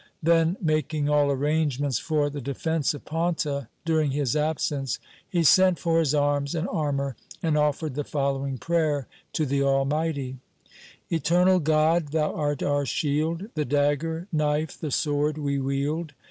Then 0.23 0.57
making 0.59 1.09
all 1.09 1.29
arrangements 1.29 1.99
for 1.99 2.31
the 2.31 2.41
defence 2.41 2.95
of 2.95 3.05
Paunta 3.05 3.67
during 3.85 4.09
his 4.09 4.35
absence, 4.35 4.97
he 5.29 5.43
sent 5.43 5.77
for 5.77 5.99
his 5.99 6.15
arms 6.15 6.55
and 6.55 6.67
armour 6.69 7.15
and 7.43 7.55
offered 7.55 7.93
the 7.93 8.03
following 8.03 8.57
prayer 8.57 9.07
to 9.33 9.45
the 9.45 9.61
Almighty:— 9.61 10.39
Eternal 11.13 11.59
God, 11.59 12.07
Thou 12.07 12.33
art 12.33 12.63
our 12.63 12.87
shield, 12.87 13.51
.The 13.53 13.63
dagger, 13.63 14.27
knife, 14.31 14.75
the 14.75 14.89
sword 14.89 15.37
we 15.37 15.59
wield. 15.59 16.13